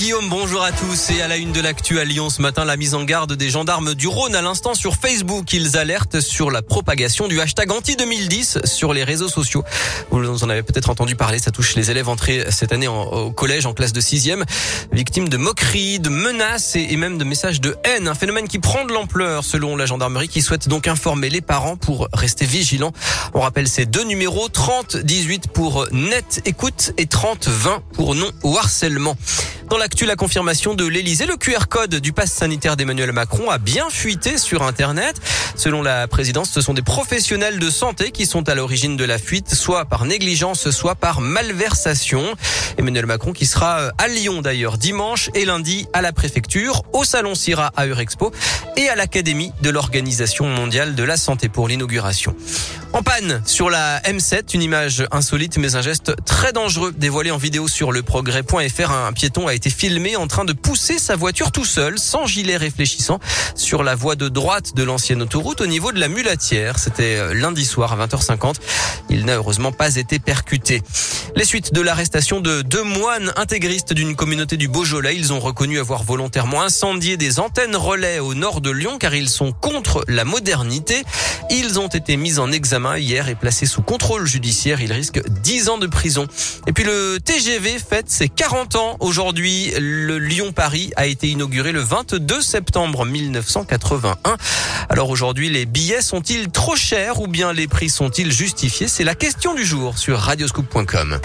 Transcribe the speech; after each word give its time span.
Guillaume, 0.00 0.30
bonjour 0.30 0.62
à 0.62 0.72
tous. 0.72 1.10
Et 1.10 1.20
à 1.20 1.28
la 1.28 1.36
une 1.36 1.52
de 1.52 1.60
l'actu 1.60 1.98
à 1.98 2.04
Lyon 2.04 2.30
ce 2.30 2.40
matin, 2.40 2.64
la 2.64 2.78
mise 2.78 2.94
en 2.94 3.04
garde 3.04 3.34
des 3.34 3.50
gendarmes 3.50 3.94
du 3.94 4.08
Rhône 4.08 4.34
à 4.34 4.40
l'instant 4.40 4.72
sur 4.72 4.94
Facebook. 4.94 5.52
Ils 5.52 5.76
alertent 5.76 6.20
sur 6.20 6.50
la 6.50 6.62
propagation 6.62 7.28
du 7.28 7.38
hashtag 7.38 7.70
anti-2010 7.70 8.64
sur 8.64 8.94
les 8.94 9.04
réseaux 9.04 9.28
sociaux. 9.28 9.62
Vous 10.10 10.42
en 10.42 10.48
avez 10.48 10.62
peut-être 10.62 10.88
entendu 10.88 11.16
parler, 11.16 11.38
ça 11.38 11.50
touche 11.50 11.74
les 11.74 11.90
élèves 11.90 12.08
entrés 12.08 12.46
cette 12.48 12.72
année 12.72 12.88
au 12.88 13.30
collège 13.30 13.66
en 13.66 13.74
classe 13.74 13.92
de 13.92 14.00
sixième, 14.00 14.46
victimes 14.90 15.28
de 15.28 15.36
moqueries, 15.36 16.00
de 16.00 16.08
menaces 16.08 16.76
et 16.76 16.96
même 16.96 17.18
de 17.18 17.24
messages 17.24 17.60
de 17.60 17.76
haine. 17.84 18.08
Un 18.08 18.14
phénomène 18.14 18.48
qui 18.48 18.58
prend 18.58 18.86
de 18.86 18.94
l'ampleur 18.94 19.44
selon 19.44 19.76
la 19.76 19.84
gendarmerie 19.84 20.28
qui 20.28 20.40
souhaite 20.40 20.66
donc 20.66 20.88
informer 20.88 21.28
les 21.28 21.42
parents 21.42 21.76
pour 21.76 22.08
rester 22.14 22.46
vigilants. 22.46 22.92
On 23.34 23.40
rappelle 23.40 23.68
ces 23.68 23.84
deux 23.84 24.04
numéros, 24.04 24.48
30 24.48 24.96
18 24.96 25.48
pour 25.48 25.86
net 25.92 26.40
écoute 26.46 26.94
et 26.96 27.04
30 27.04 27.48
20 27.48 27.82
pour 27.92 28.14
non 28.14 28.30
harcèlement. 28.42 29.14
Dans 29.70 29.78
l'actu, 29.78 30.04
la 30.04 30.16
confirmation 30.16 30.74
de 30.74 30.84
l'Elysée, 30.84 31.26
le 31.26 31.36
QR 31.36 31.68
code 31.68 31.94
du 31.94 32.12
pass 32.12 32.32
sanitaire 32.32 32.76
d'Emmanuel 32.76 33.12
Macron 33.12 33.50
a 33.50 33.58
bien 33.58 33.88
fuité 33.88 34.36
sur 34.36 34.64
Internet. 34.64 35.14
Selon 35.54 35.80
la 35.80 36.08
présidence, 36.08 36.50
ce 36.50 36.60
sont 36.60 36.74
des 36.74 36.82
professionnels 36.82 37.60
de 37.60 37.70
santé 37.70 38.10
qui 38.10 38.26
sont 38.26 38.48
à 38.48 38.56
l'origine 38.56 38.96
de 38.96 39.04
la 39.04 39.16
fuite, 39.16 39.54
soit 39.54 39.84
par 39.84 40.06
négligence, 40.06 40.70
soit 40.70 40.96
par 40.96 41.20
malversation. 41.20 42.34
Emmanuel 42.78 43.06
Macron 43.06 43.32
qui 43.32 43.46
sera 43.46 43.92
à 43.96 44.08
Lyon 44.08 44.42
d'ailleurs 44.42 44.76
dimanche 44.76 45.30
et 45.34 45.44
lundi 45.44 45.86
à 45.92 46.02
la 46.02 46.12
préfecture, 46.12 46.82
au 46.92 47.04
salon 47.04 47.36
Sira 47.36 47.70
à 47.76 47.86
Eurexpo 47.86 48.32
et 48.76 48.88
à 48.88 48.96
l'Académie 48.96 49.52
de 49.62 49.70
l'Organisation 49.70 50.48
mondiale 50.48 50.96
de 50.96 51.04
la 51.04 51.16
santé 51.16 51.48
pour 51.48 51.68
l'inauguration. 51.68 52.34
En 52.92 53.04
panne 53.04 53.40
sur 53.46 53.70
la 53.70 54.00
M7, 54.00 54.52
une 54.52 54.62
image 54.62 55.04
insolite 55.12 55.58
mais 55.58 55.76
un 55.76 55.80
geste 55.80 56.12
très 56.24 56.52
dangereux 56.52 56.92
dévoilé 56.96 57.30
en 57.30 57.36
vidéo 57.36 57.68
sur 57.68 57.92
le 57.92 58.02
progrès.fr. 58.02 58.90
Un 58.90 59.12
piéton 59.12 59.46
a 59.46 59.54
été 59.54 59.70
filmé 59.70 60.16
en 60.16 60.26
train 60.26 60.44
de 60.44 60.52
pousser 60.52 60.98
sa 60.98 61.14
voiture 61.14 61.52
tout 61.52 61.64
seul, 61.64 62.00
sans 62.00 62.26
gilet 62.26 62.56
réfléchissant, 62.56 63.20
sur 63.54 63.84
la 63.84 63.94
voie 63.94 64.16
de 64.16 64.28
droite 64.28 64.74
de 64.74 64.82
l'ancienne 64.82 65.22
autoroute 65.22 65.60
au 65.60 65.66
niveau 65.66 65.92
de 65.92 66.00
la 66.00 66.08
Mulatière. 66.08 66.80
C'était 66.80 67.16
euh, 67.16 67.32
lundi 67.32 67.64
soir 67.64 67.92
à 67.92 68.06
20h50. 68.06 68.56
Il 69.08 69.24
n'a 69.24 69.36
heureusement 69.36 69.70
pas 69.70 69.94
été 69.94 70.18
percuté. 70.18 70.82
Les 71.36 71.44
suites 71.44 71.72
de 71.72 71.80
l'arrestation 71.80 72.40
de 72.40 72.62
deux 72.62 72.82
moines 72.82 73.32
intégristes 73.36 73.92
d'une 73.92 74.16
communauté 74.16 74.56
du 74.56 74.66
Beaujolais. 74.66 75.14
Ils 75.14 75.32
ont 75.32 75.38
reconnu 75.38 75.78
avoir 75.78 76.02
volontairement 76.02 76.62
incendié 76.62 77.16
des 77.16 77.38
antennes 77.38 77.76
relais 77.76 78.18
au 78.18 78.34
nord 78.34 78.60
de 78.60 78.70
Lyon 78.70 78.98
car 78.98 79.14
ils 79.14 79.28
sont 79.28 79.52
contre 79.52 80.04
la 80.08 80.24
modernité. 80.24 81.04
Ils 81.50 81.78
ont 81.78 81.86
été 81.86 82.16
mis 82.16 82.40
en 82.40 82.50
examen 82.50 82.79
hier 82.98 83.28
est 83.28 83.34
placé 83.34 83.66
sous 83.66 83.82
contrôle 83.82 84.26
judiciaire. 84.26 84.80
Il 84.80 84.92
risque 84.92 85.20
10 85.28 85.68
ans 85.68 85.78
de 85.78 85.86
prison. 85.86 86.26
Et 86.66 86.72
puis 86.72 86.84
le 86.84 87.18
TGV 87.24 87.78
fête 87.78 88.10
ses 88.10 88.28
40 88.28 88.76
ans 88.76 88.96
aujourd'hui. 89.00 89.72
Le 89.78 90.18
Lyon-Paris 90.18 90.92
a 90.96 91.06
été 91.06 91.28
inauguré 91.28 91.72
le 91.72 91.80
22 91.80 92.40
septembre 92.40 93.04
1981. 93.04 94.36
Alors 94.88 95.10
aujourd'hui, 95.10 95.50
les 95.50 95.66
billets 95.66 96.02
sont-ils 96.02 96.48
trop 96.48 96.76
chers 96.76 97.20
ou 97.20 97.26
bien 97.26 97.52
les 97.52 97.68
prix 97.68 97.90
sont-ils 97.90 98.32
justifiés? 98.32 98.88
C'est 98.88 99.04
la 99.04 99.14
question 99.14 99.54
du 99.54 99.64
jour 99.64 99.98
sur 99.98 100.18
radioscoop.com. 100.18 101.20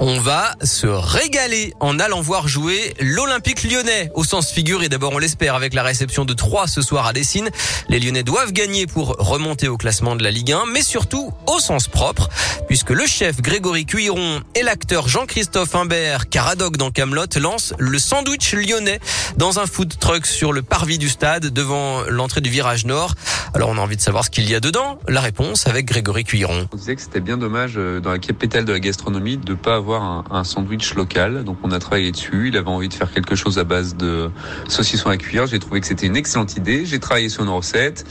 On 0.00 0.20
va 0.20 0.52
se 0.62 0.86
régaler 0.86 1.74
en 1.80 1.98
allant 1.98 2.20
voir 2.20 2.46
jouer 2.46 2.94
l'Olympique 3.00 3.64
lyonnais 3.64 4.12
au 4.14 4.22
sens 4.22 4.52
figuré. 4.52 4.88
D'abord, 4.88 5.12
on 5.12 5.18
l'espère 5.18 5.56
avec 5.56 5.74
la 5.74 5.82
réception 5.82 6.24
de 6.24 6.34
3 6.34 6.68
ce 6.68 6.82
soir 6.82 7.04
à 7.08 7.12
Dessine. 7.12 7.50
Les 7.88 7.98
Lyonnais 7.98 8.22
doivent 8.22 8.52
gagner 8.52 8.86
pour 8.86 9.16
remonter 9.18 9.66
au 9.66 9.76
classement 9.76 10.14
de 10.14 10.22
la 10.22 10.30
Ligue 10.30 10.52
1, 10.52 10.66
mais 10.72 10.82
surtout 10.82 11.32
au 11.48 11.58
sens 11.58 11.88
propre, 11.88 12.28
puisque 12.68 12.90
le 12.90 13.06
chef 13.06 13.42
Grégory 13.42 13.86
Cuiron 13.86 14.40
et 14.54 14.62
l'acteur 14.62 15.08
Jean-Christophe 15.08 15.74
Imbert, 15.74 16.28
Caradoc 16.28 16.76
dans 16.76 16.92
Camelot, 16.92 17.26
lancent 17.40 17.74
le 17.78 17.98
sandwich 17.98 18.54
lyonnais 18.54 19.00
dans 19.36 19.58
un 19.58 19.66
food 19.66 19.98
truck 19.98 20.26
sur 20.26 20.52
le 20.52 20.62
parvis 20.62 20.98
du 20.98 21.08
stade 21.08 21.46
devant 21.46 22.02
l'entrée 22.08 22.40
du 22.40 22.50
virage 22.50 22.86
nord. 22.86 23.14
Alors 23.52 23.70
on 23.70 23.78
a 23.78 23.80
envie 23.80 23.96
de 23.96 24.00
savoir 24.00 24.24
ce 24.24 24.30
qu'il 24.30 24.48
y 24.48 24.54
a 24.54 24.60
dedans. 24.60 25.00
La 25.08 25.20
réponse 25.20 25.66
avec 25.66 25.86
Grégory 25.86 26.22
Cuiron. 26.22 26.68
On 26.72 26.76
disait 26.76 26.94
que 26.94 27.02
c'était 27.02 27.20
bien 27.20 27.36
dommage 27.36 27.74
euh, 27.76 27.98
dans 27.98 28.12
la 28.12 28.20
capitale 28.20 28.64
de 28.64 28.72
la 28.72 28.78
gastronomie 28.78 29.38
de 29.38 29.54
pas 29.54 29.74
avoir 29.74 29.87
un, 29.96 30.24
un, 30.30 30.44
sandwich 30.44 30.94
local. 30.94 31.44
Donc 31.44 31.58
on 31.62 31.70
a 31.72 31.78
travaillé 31.78 32.12
dessus. 32.12 32.48
Il 32.48 32.56
avait 32.56 32.68
envie 32.68 32.88
de 32.88 32.94
faire 32.94 33.12
quelque 33.12 33.34
chose 33.34 33.58
à 33.58 33.64
base 33.64 33.96
de 33.96 34.30
saucisson 34.68 35.10
à 35.10 35.16
cuire. 35.16 35.46
J'ai 35.46 35.58
trouvé 35.58 35.80
que 35.80 35.86
c'était 35.86 36.06
une 36.06 36.16
excellente 36.16 36.56
idée. 36.56 36.84
J'ai 36.84 36.98
travaillé 36.98 37.28
sur 37.28 37.42
une 37.42 37.50
recette. 37.50 38.06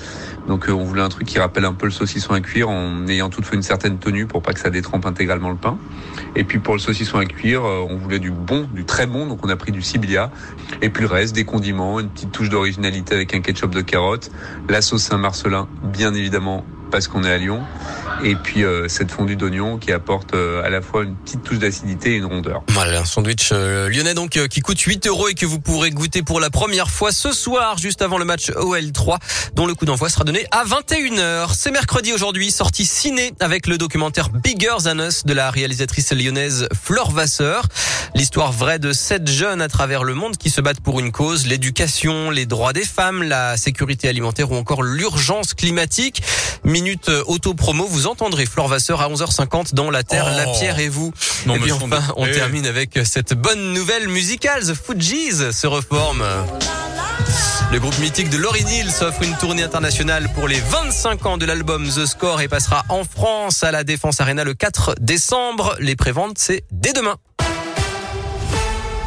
Donc 0.48 0.70
euh, 0.70 0.72
on 0.72 0.84
voulait 0.84 1.02
un 1.02 1.10
truc 1.10 1.28
qui 1.28 1.40
rappelle 1.40 1.66
un 1.66 1.74
peu 1.74 1.86
le 1.86 1.92
saucisson 1.92 2.34
à 2.34 2.42
cuire 2.42 2.70
en 2.70 3.08
ayant 3.08 3.30
toutefois 3.30 3.56
une 3.56 3.64
certaine 3.64 3.98
tenue 4.00 4.26
pour 4.26 4.42
pas 4.42 4.54
que 4.54 4.60
ça 4.60 4.70
détrempe 4.70 5.06
intégralement 5.06 5.50
le 5.50 5.58
pain. 5.58 5.78
Et 6.36 6.44
puis 6.44 6.60
pour 6.60 6.74
le 6.74 6.80
saucisson 6.80 7.18
à 7.18 7.26
cuire, 7.26 7.66
euh, 7.66 7.86
on 7.90 7.98
voulait 7.98 8.20
du 8.20 8.32
bon, 8.32 8.68
du 8.74 8.86
très 8.86 9.06
bon. 9.06 9.28
Donc 9.28 9.46
on 9.46 9.50
a 9.50 9.56
pris 9.56 9.72
du 9.72 9.82
siblia. 9.82 10.32
Et 10.82 10.90
puis 10.90 11.04
le 11.04 11.10
reste, 11.10 11.36
des 11.36 11.46
condiments, 11.46 12.00
une 12.00 12.10
petite 12.10 12.32
touche 12.32 12.50
d'originalité 12.50 13.16
avec 13.16 13.34
un 13.34 13.42
ketchup 13.42 13.74
de 13.74 13.82
carotte, 13.82 14.32
la 14.70 14.82
sauce 14.82 15.04
Saint-Marcelin, 15.04 15.68
bien 15.84 16.14
évidemment 16.14 16.66
parce 16.92 17.08
qu'on 17.08 17.24
est 17.24 17.32
à 17.32 17.38
Lyon. 17.38 17.62
Et 18.24 18.36
puis 18.36 18.64
euh, 18.64 18.88
cette 18.88 19.12
fondue 19.12 19.36
d'oignon 19.36 19.78
qui 19.78 19.92
apporte 19.92 20.34
euh, 20.34 20.64
à 20.64 20.70
la 20.70 20.82
fois 20.82 21.04
une 21.04 21.16
petite 21.16 21.44
touche 21.44 21.60
d'acidité 21.60 22.14
et 22.14 22.16
une 22.16 22.26
rondeur. 22.26 22.64
Voilà, 22.70 23.02
un 23.02 23.06
sandwich 23.06 23.50
euh, 23.52 23.90
lyonnais 23.90 24.14
donc 24.14 24.40
qui 24.48 24.62
coûte 24.62 24.80
8 24.80 25.08
euros 25.08 25.28
et 25.28 25.34
que 25.34 25.46
vous 25.46 25.60
pourrez 25.60 25.92
goûter 25.92 26.24
pour 26.24 26.40
la 26.40 26.50
première 26.50 26.90
fois 26.90 27.12
ce 27.12 27.32
soir, 27.32 27.78
juste 27.78 28.02
avant 28.02 28.18
le 28.18 28.26
match 28.26 28.50
OL3, 28.52 29.18
dont 29.56 29.66
le 29.66 29.76
coup 29.76 29.86
d'envoi 29.86 30.10
sera 30.10 30.24
donné 30.24 30.46
à 30.52 30.66
21h. 30.66 31.54
C'est 31.56 31.72
mercredi 31.72 32.14
aujourd'hui, 32.14 32.52
sortie 32.52 32.86
ciné 32.86 33.34
avec 33.40 33.68
le 33.68 33.78
documentaire 33.78 34.30
Bigger 34.30 34.76
Than 34.84 35.00
Us 35.00 35.26
de 35.26 35.34
la 35.34 35.52
réalisatrice 35.52 36.12
lyonnaise 36.14 36.68
Flore 36.74 37.12
Vasseur. 37.12 37.68
L'histoire 38.16 38.52
vraie 38.52 38.80
de 38.80 38.94
sept 38.94 39.28
jeunes 39.28 39.62
à 39.62 39.68
travers 39.68 40.04
le 40.04 40.14
monde 40.14 40.38
qui 40.38 40.50
se 40.50 40.62
battent 40.62 40.82
pour 40.82 41.00
une 41.00 41.12
cause, 41.12 41.46
l'éducation, 41.46 42.30
les 42.32 42.46
droits 42.46 42.74
des 42.74 42.86
femmes, 42.86 43.24
la 43.24 43.58
sécurité 43.58 44.08
alimentaire 44.08 44.52
ou 44.52 44.56
encore 44.56 44.82
l'urgence 44.82 45.54
climatique 45.54 46.24
minute 46.64 47.10
euh, 47.10 47.24
auto-promo, 47.28 47.86
vous 47.86 48.07
entendrez 48.08 48.46
Flore 48.46 48.68
Vasseur 48.68 49.02
à 49.02 49.10
11h50 49.10 49.74
dans 49.74 49.92
La 49.92 50.04
Terre, 50.04 50.26
La 50.36 50.48
oh. 50.48 50.54
Pierre 50.58 50.80
et 50.80 50.90
vous. 50.90 51.14
et 51.46 51.60
puis 51.60 51.72
enfin, 51.72 52.02
on 52.16 52.26
eh. 52.26 52.32
termine 52.32 52.66
avec 52.66 53.00
cette 53.06 53.34
bonne 53.34 53.74
nouvelle 53.74 54.08
musicale. 54.08 54.64
The 54.64 54.74
Fugees 54.74 55.52
se 55.52 55.68
reforme. 55.68 56.24
Le 57.72 57.80
groupe 57.80 57.98
mythique 58.00 58.30
de 58.30 58.38
Laurie 58.38 58.64
Neal 58.64 58.90
s'offre 58.90 59.22
une 59.24 59.36
tournée 59.38 59.64
internationale 59.64 60.30
pour 60.34 60.48
les 60.48 60.60
25 60.60 61.26
ans 61.26 61.38
de 61.38 61.46
l'album 61.46 61.88
The 61.88 62.06
Score 62.06 62.40
et 62.42 62.48
passera 62.48 62.86
en 62.88 63.04
France 63.04 63.64
à 63.64 63.72
la 63.72 63.84
Défense 63.84 64.22
Arena 64.22 64.46
le 64.46 64.54
4 64.54 64.96
décembre. 65.02 65.76
Les 65.80 65.98
préventes, 65.98 66.38
c'est 66.38 66.64
dès 66.72 66.94
demain. 66.94 67.18